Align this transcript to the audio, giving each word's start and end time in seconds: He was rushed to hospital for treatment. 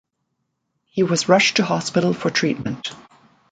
He 0.85 1.03
was 1.03 1.29
rushed 1.29 1.57
to 1.57 1.63
hospital 1.63 2.11
for 2.11 2.31
treatment. 2.31 2.91